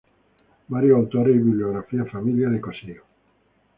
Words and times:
Varios 0.69 0.97
autores 0.97 1.35
y 1.35 1.37
"Bibliografía 1.37 2.03
Familia 2.05 2.49
de 2.49 2.59
Cossío". 2.59 3.03